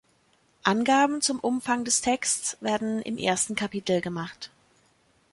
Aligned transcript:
Angaben 0.63 1.21
zum 1.21 1.39
Umfang 1.39 1.85
des 1.85 2.01
Texts 2.01 2.57
werden 2.59 3.03
im 3.03 3.19
ersten 3.19 3.53
Kapitel 3.53 4.01
gemacht. 4.01 4.49